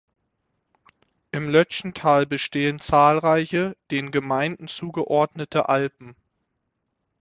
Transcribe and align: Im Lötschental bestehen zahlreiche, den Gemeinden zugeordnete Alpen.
Im 1.31 1.47
Lötschental 1.47 2.25
bestehen 2.25 2.79
zahlreiche, 2.79 3.77
den 3.91 4.09
Gemeinden 4.09 4.67
zugeordnete 4.67 5.69
Alpen. 5.69 6.15